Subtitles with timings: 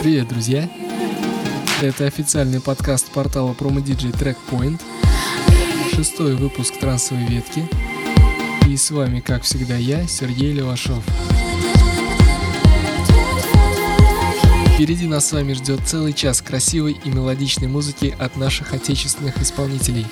[0.00, 0.66] Привет, друзья!
[1.82, 4.80] Это официальный подкаст портала PromoDJ Trackpoint,
[5.94, 7.68] шестой выпуск трансовой ветки.
[8.66, 11.04] И с вами, как всегда, я, Сергей Левашов.
[14.74, 20.06] Впереди нас с вами ждет целый час красивой и мелодичной музыки от наших отечественных исполнителей.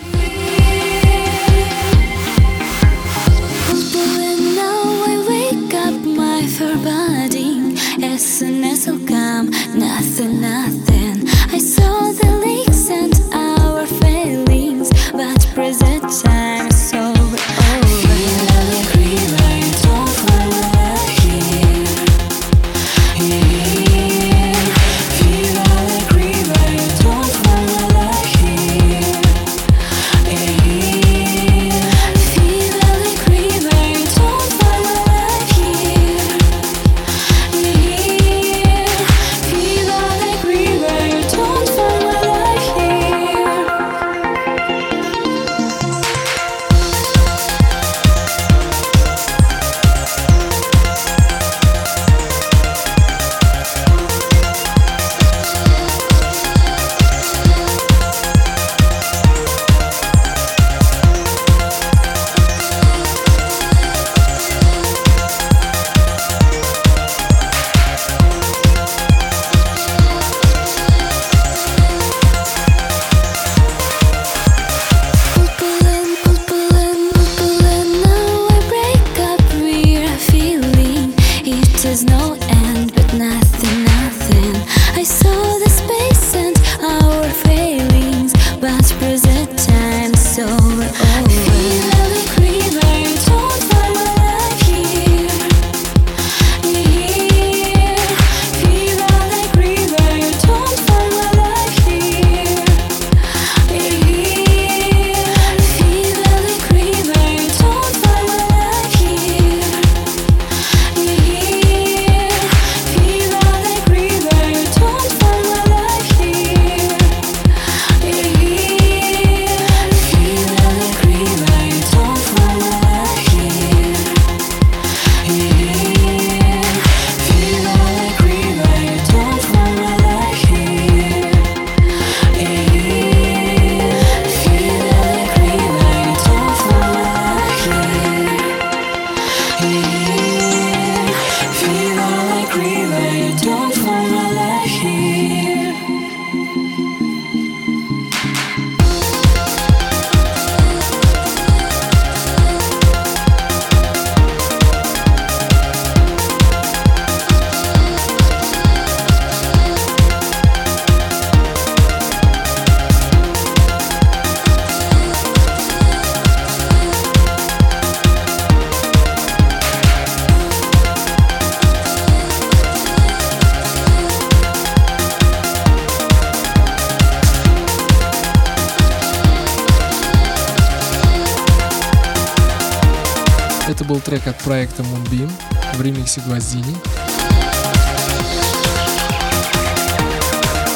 [184.59, 185.31] Проекта Moonbeam
[185.75, 186.75] в ремиксе Гвоздини.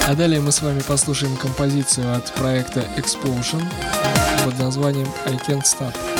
[0.06, 3.60] А далее мы с вами послушаем композицию от проекта Explosion
[4.44, 6.12] под названием I Can't Stop.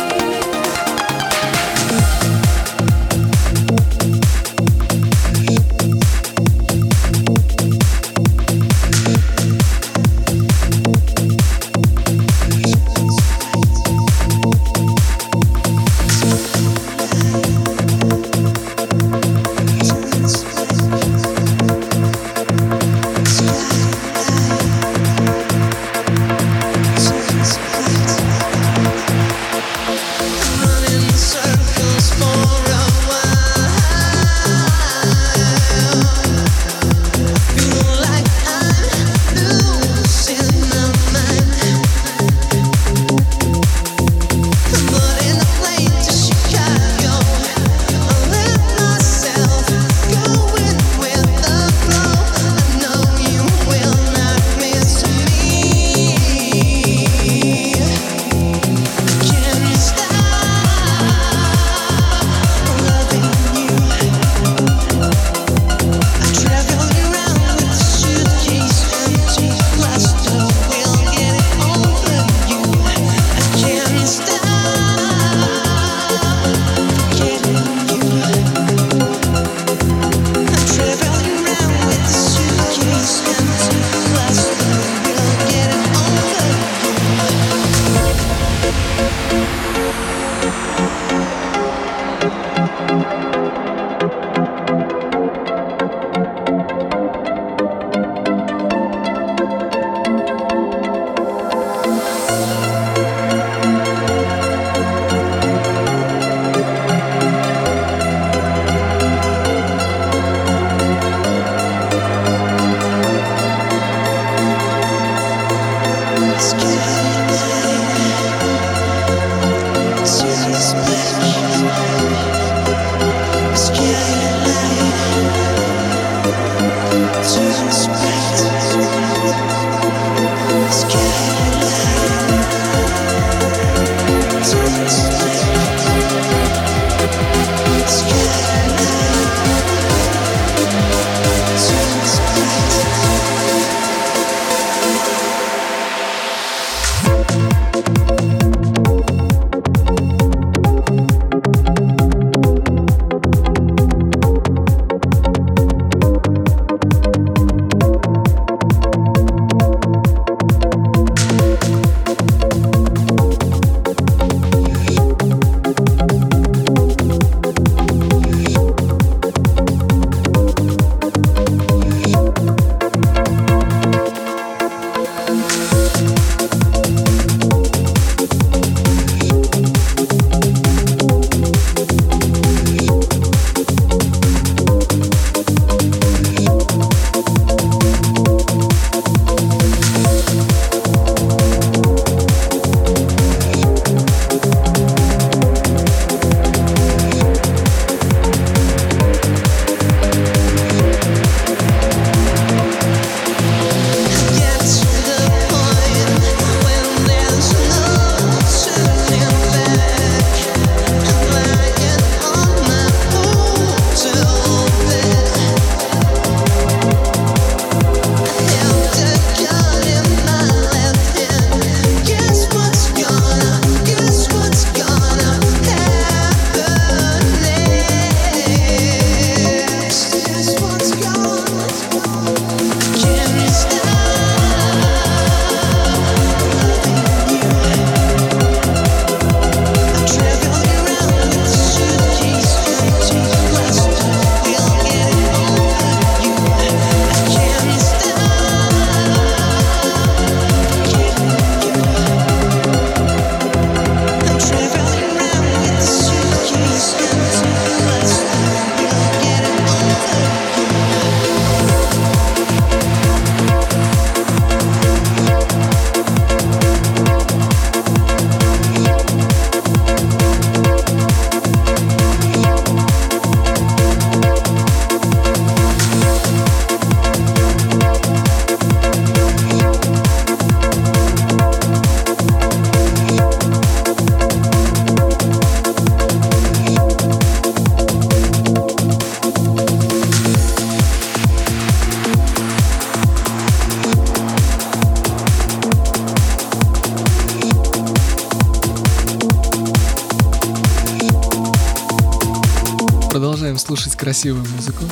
[304.23, 304.85] Красивую музыку.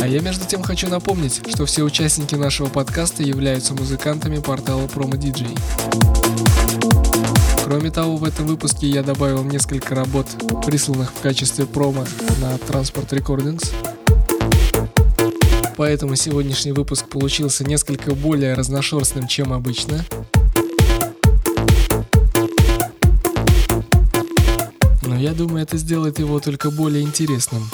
[0.00, 5.18] А я между тем хочу напомнить, что все участники нашего подкаста являются музыкантами портала Promo
[5.18, 5.58] DJ.
[7.64, 10.28] Кроме того, в этом выпуске я добавил несколько работ,
[10.64, 12.04] присланных в качестве промо
[12.40, 13.72] на Transport Recordings.
[15.76, 20.04] Поэтому сегодняшний выпуск получился несколько более разношерстным, чем обычно.
[25.60, 27.68] Это сделает его только более интересным.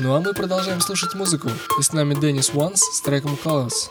[0.00, 1.50] Ну а мы продолжаем слушать музыку.
[1.78, 3.90] И с нами Деннис Уанс с треком Colors.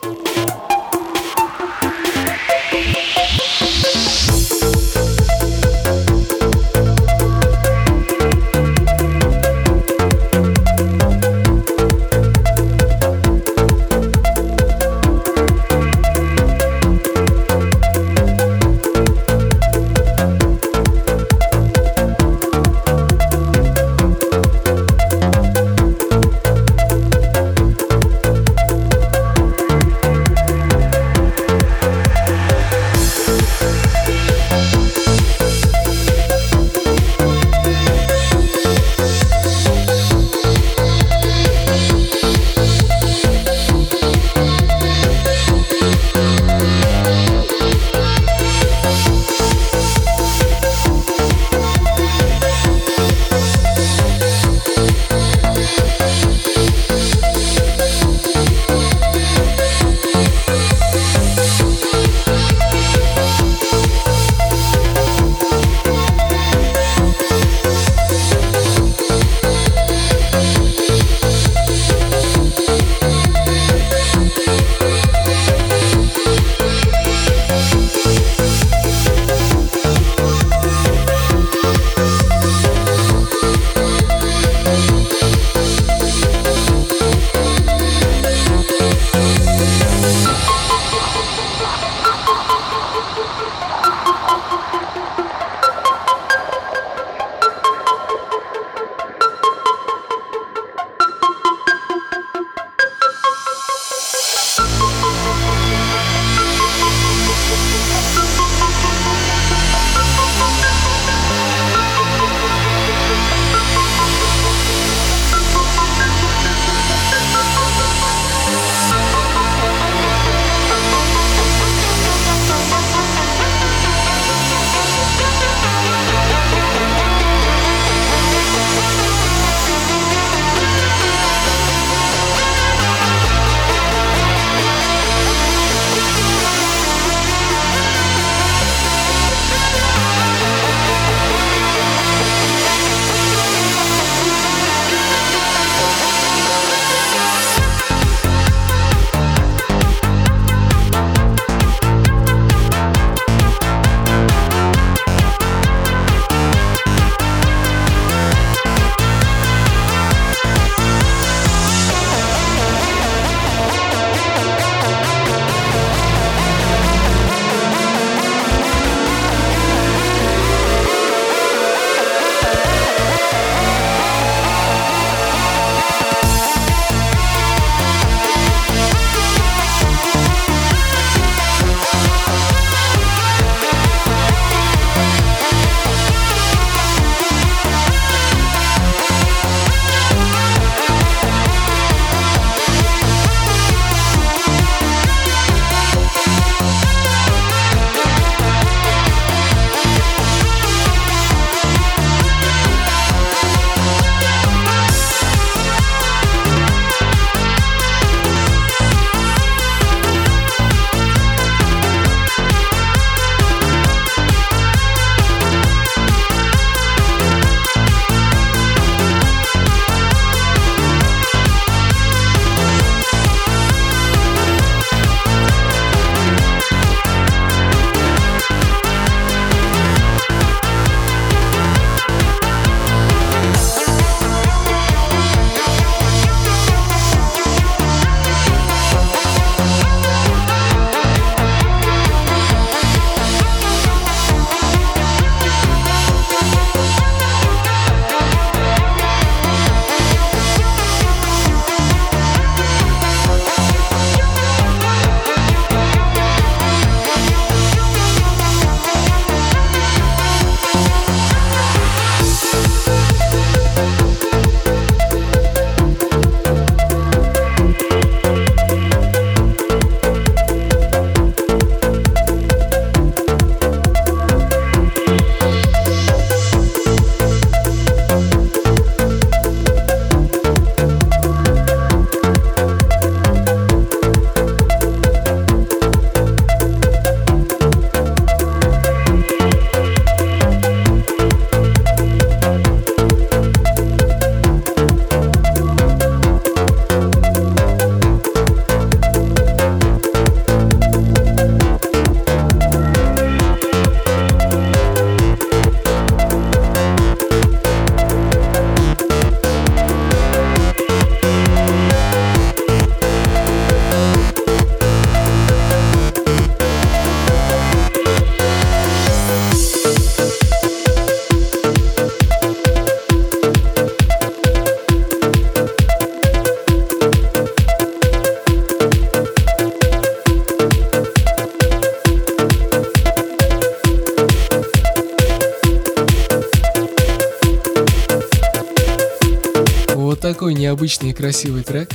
[340.36, 341.89] Такой необычный и красивый трек.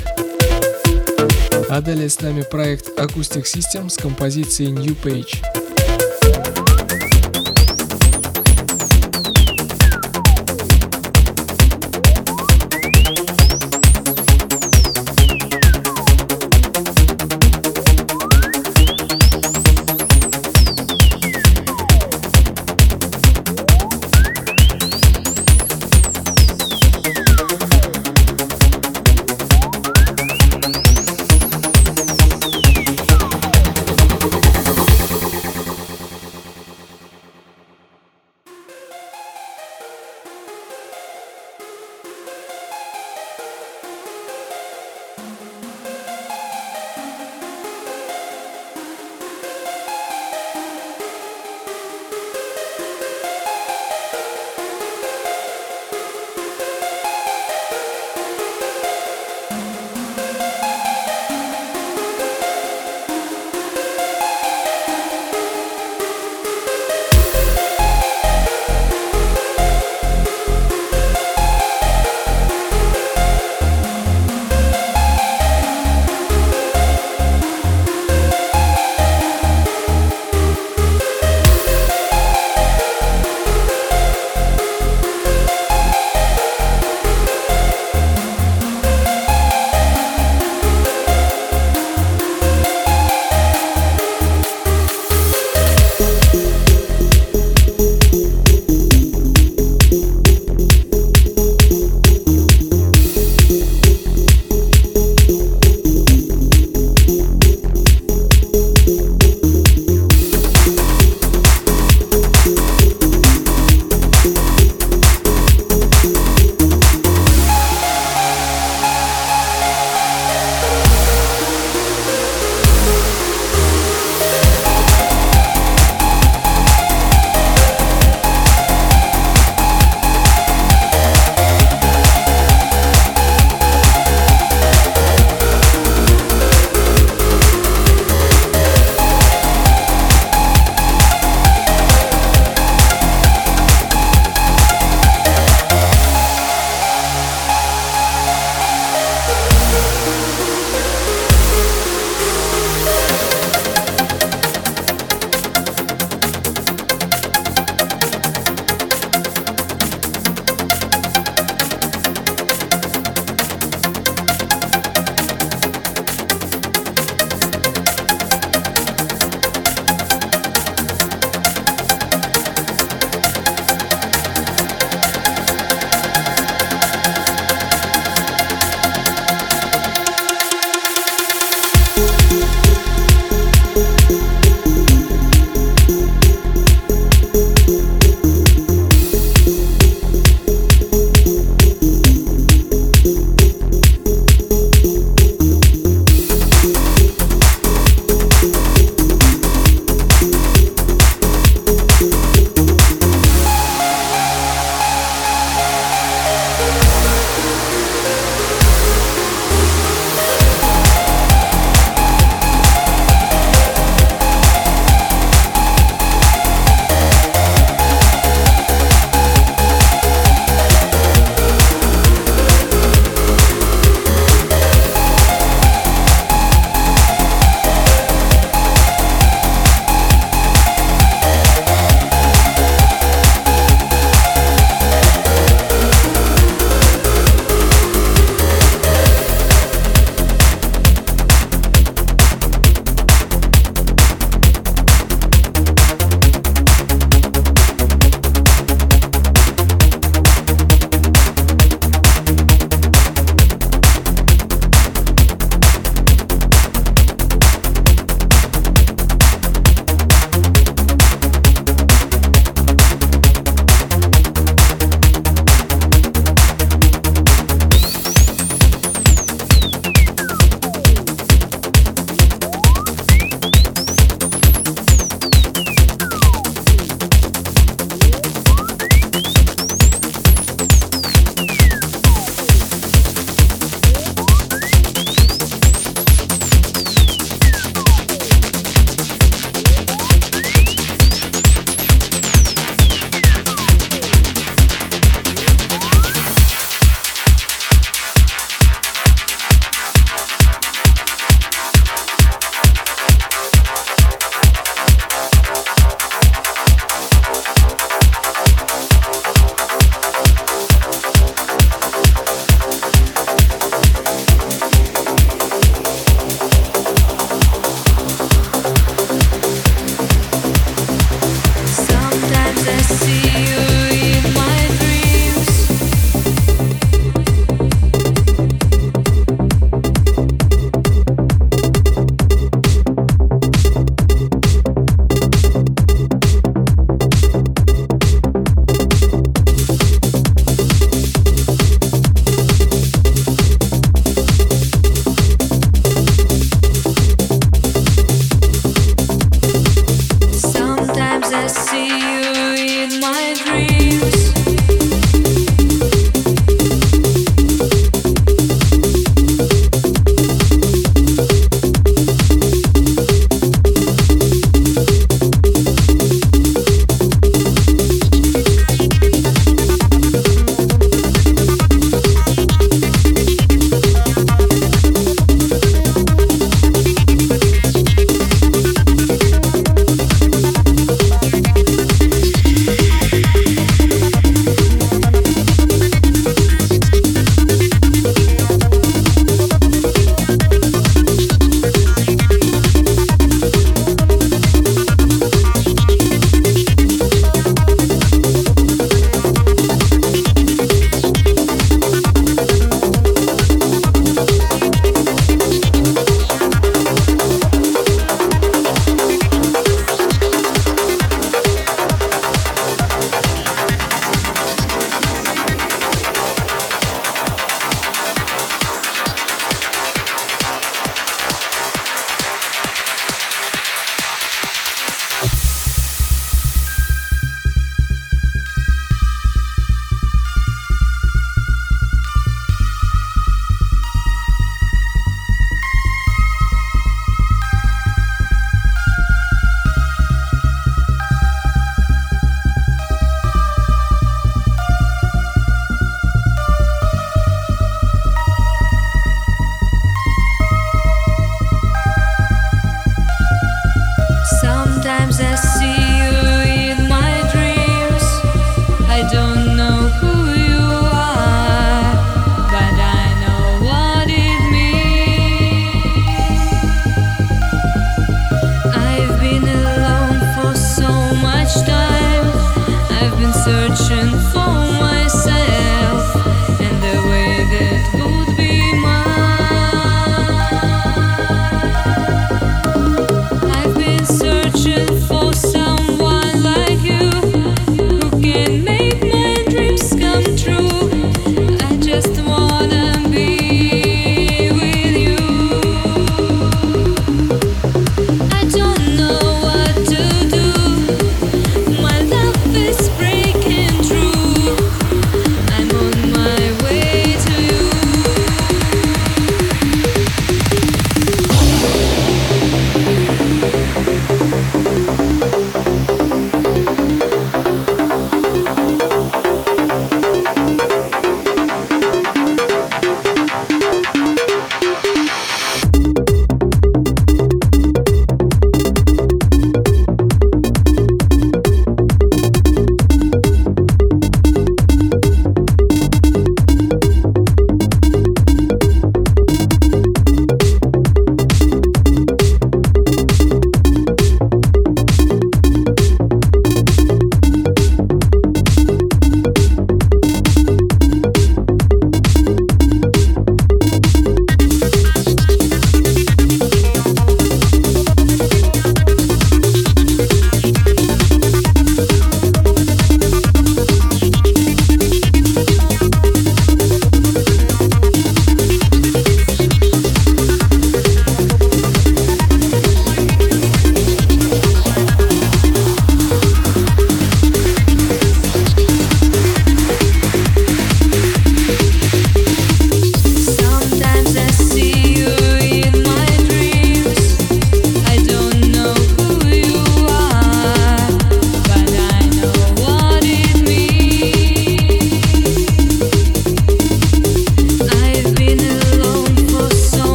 [1.68, 5.59] А далее с нами проект Acoustic System с композицией New Page.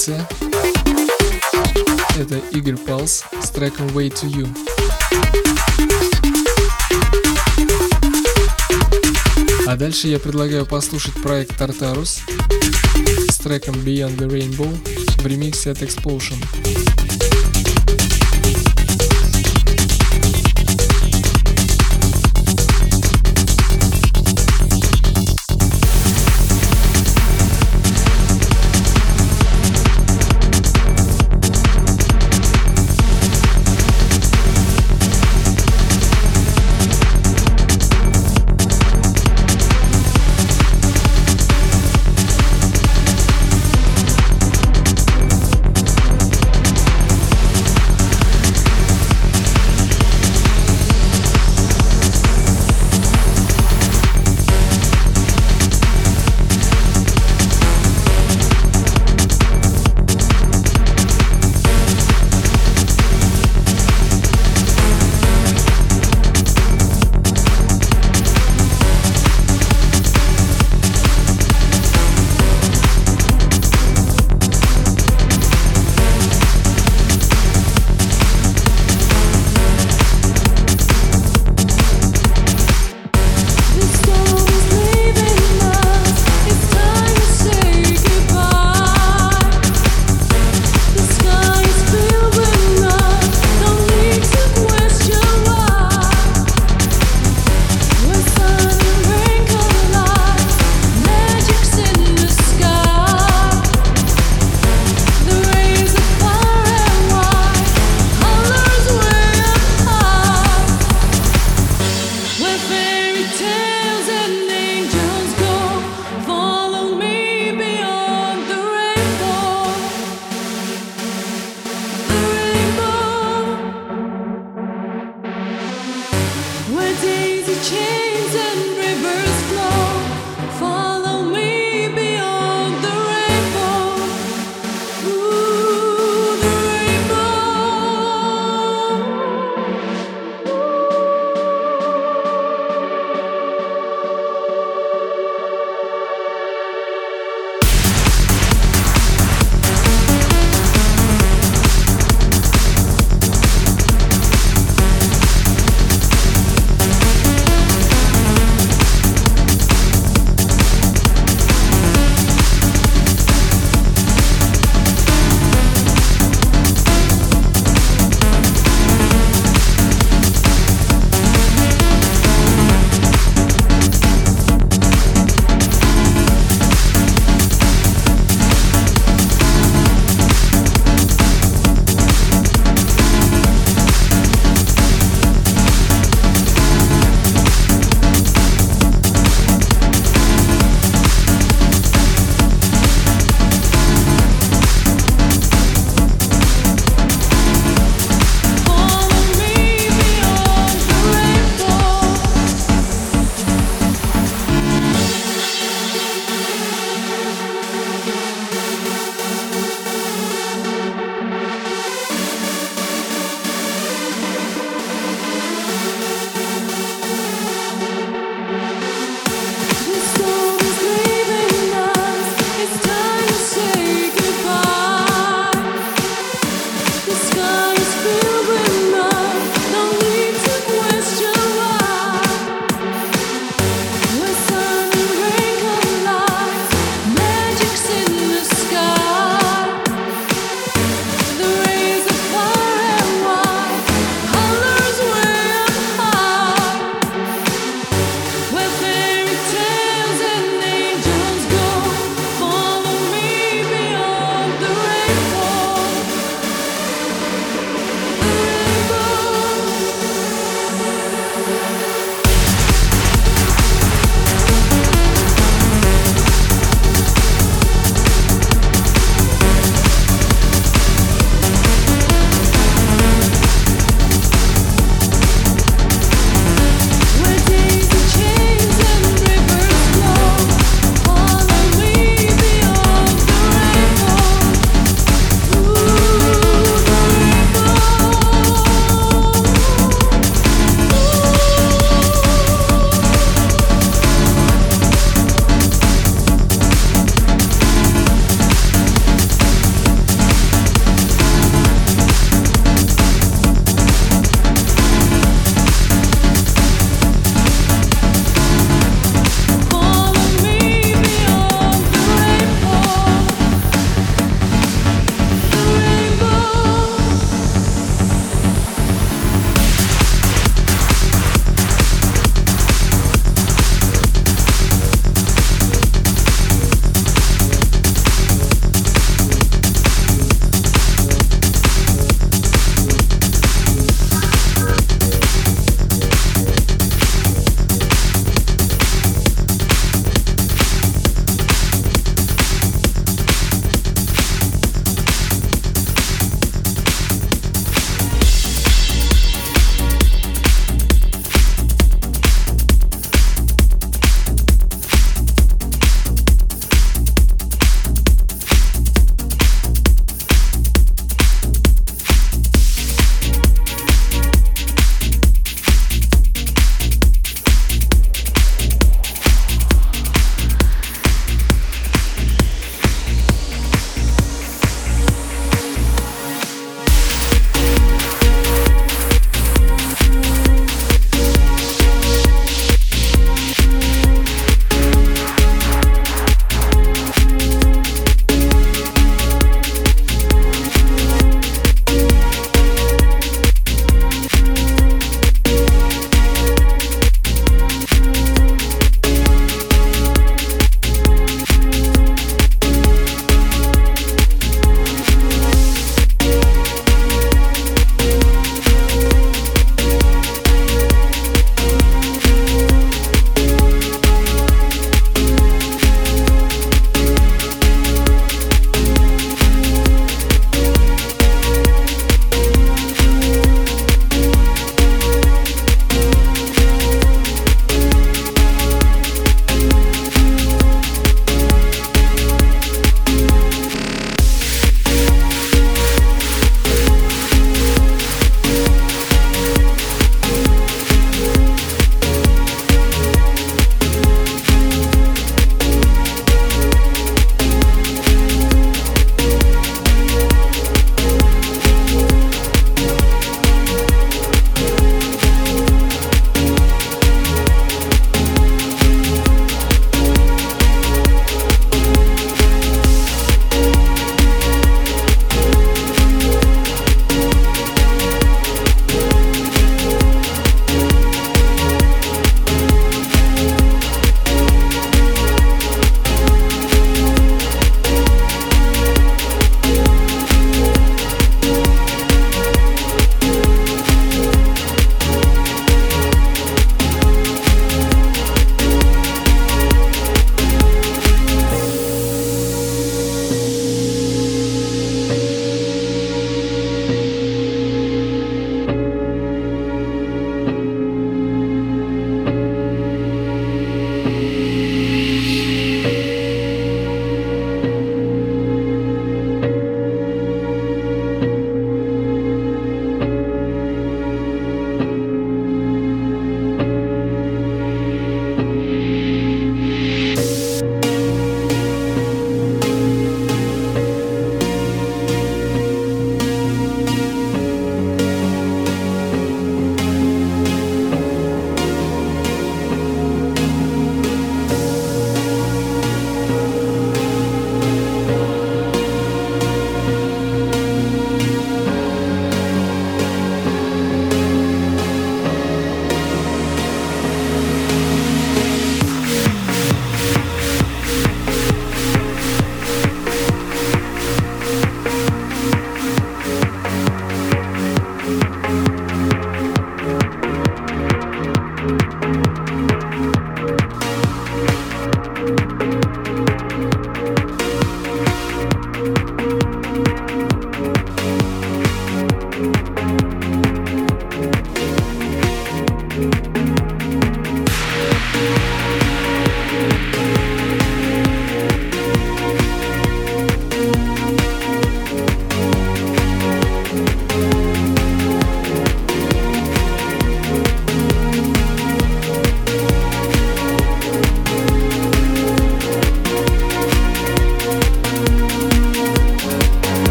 [0.00, 0.26] Композиция.
[2.16, 4.48] Это Игорь Палс с треком Way to You.
[9.66, 12.20] А дальше я предлагаю послушать проект Tartarus
[13.30, 16.36] с треком Beyond the Rainbow в ремиксе от Explosion.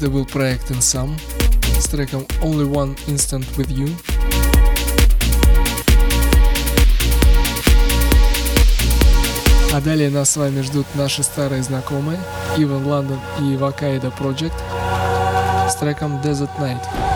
[0.00, 1.10] Это был проект Insam
[1.78, 3.94] с треком Only One Instant With You.
[9.74, 12.18] А далее нас с вами ждут наши старые знакомые
[12.56, 14.54] Иван Лондон и Вакайда Project
[15.68, 17.09] с треком Desert Night.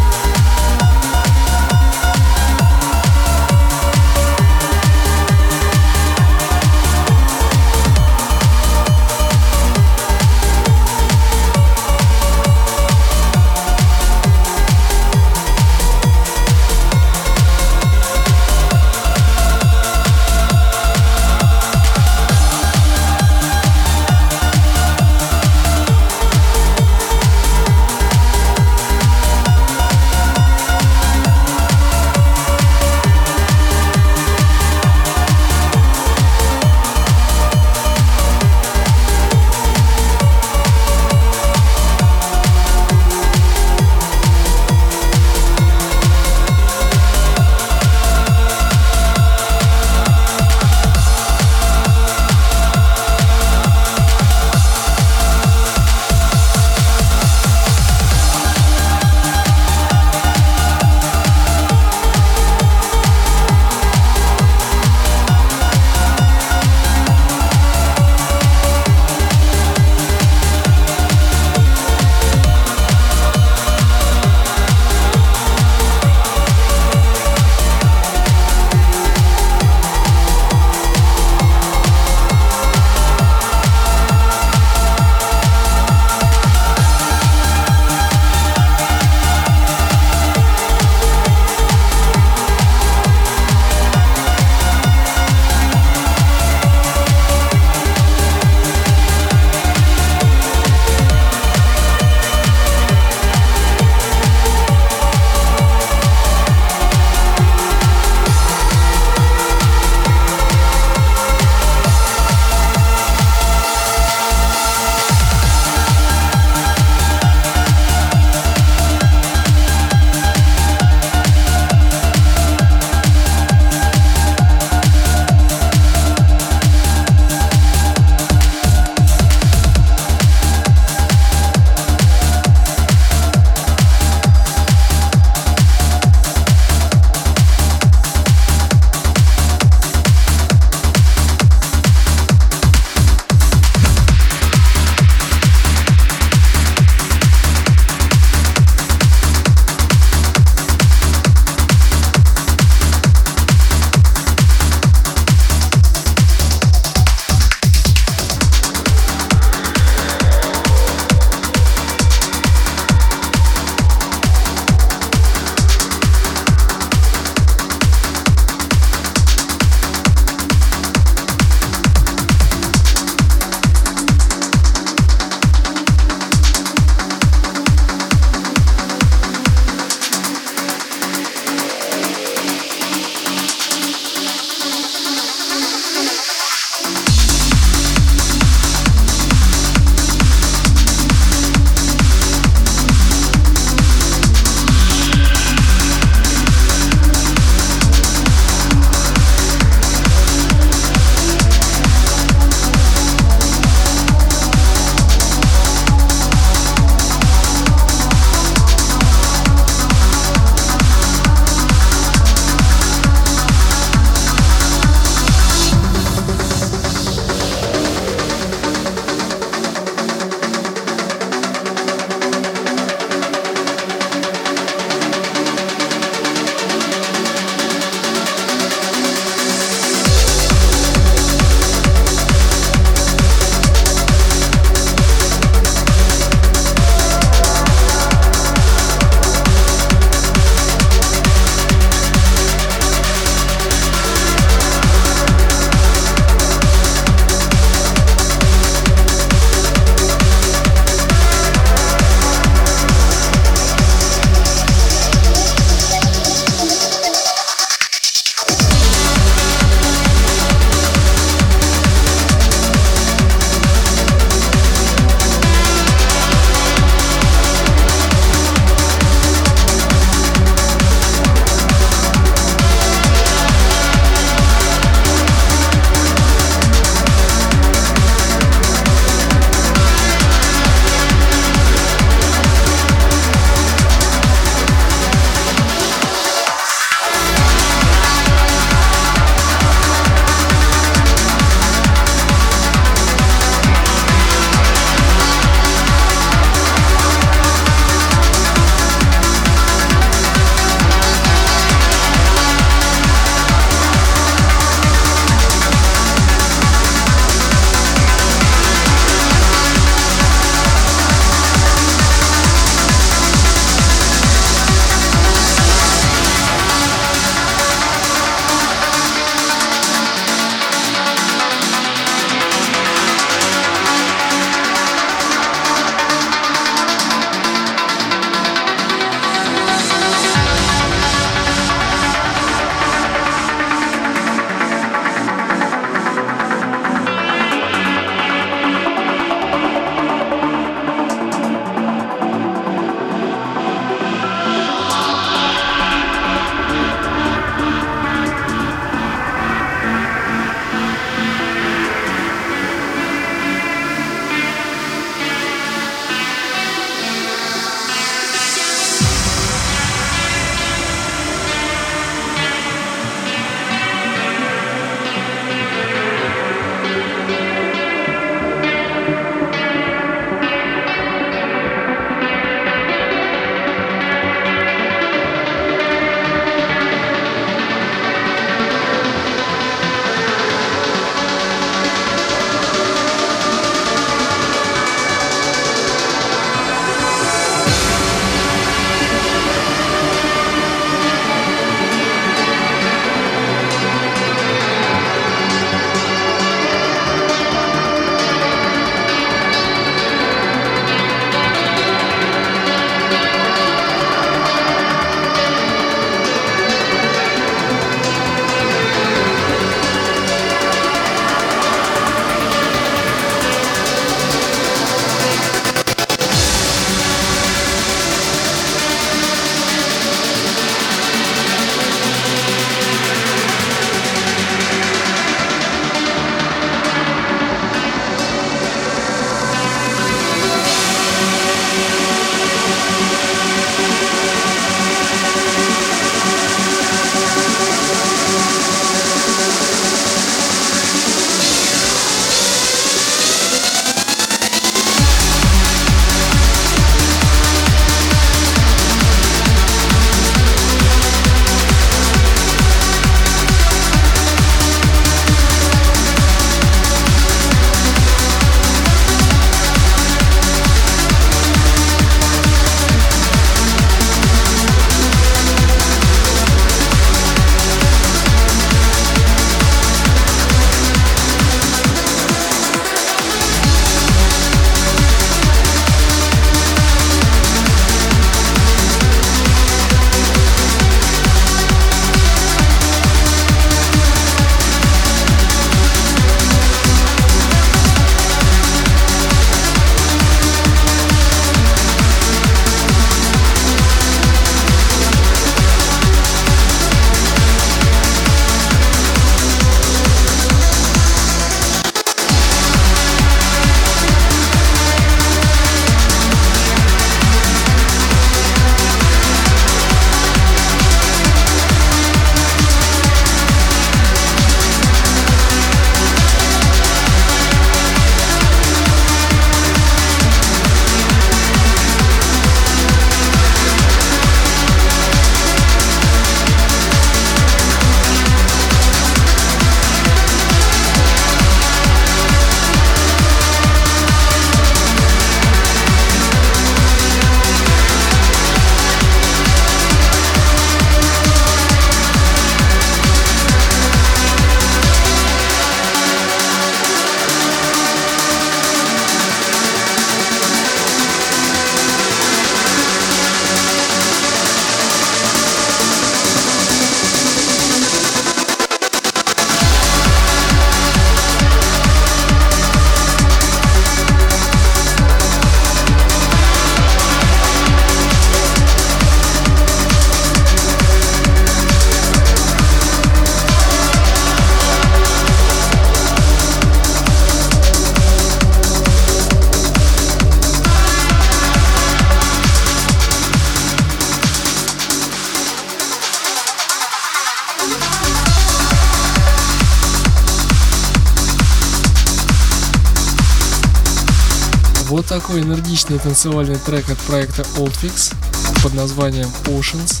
[595.26, 598.14] Такой энергичный танцевальный трек от проекта Oldfix
[598.62, 600.00] под названием Oceans.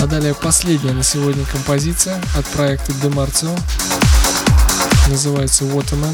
[0.00, 3.56] А далее последняя на сегодня композиция от проекта Demarcio.
[5.08, 6.12] Называется Waterman.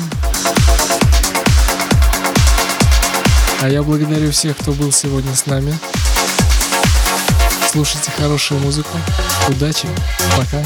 [3.62, 5.74] А я благодарю всех, кто был сегодня с нами.
[7.70, 8.98] Слушайте хорошую музыку.
[9.48, 9.88] Удачи.
[10.36, 10.62] Пока.